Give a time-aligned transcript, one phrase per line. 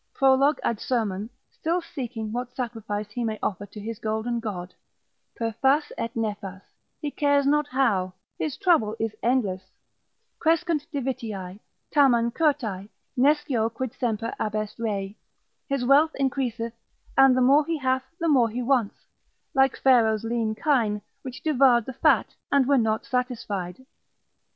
[0.15, 0.57] prolog.
[0.63, 4.73] ad sermon still seeking what sacrifice he may offer to his golden god,
[5.35, 6.63] per fas et nefas,
[6.99, 9.69] he cares not how, his trouble is endless,
[10.39, 11.59] crescunt divitiae,
[11.91, 15.15] tamen curtae nescio quid semper abest rei:
[15.69, 16.73] his wealth increaseth,
[17.15, 19.05] and the more he hath, the more he wants:
[19.53, 23.85] like Pharaoh's lean kine, which devoured the fat, and were not satisfied.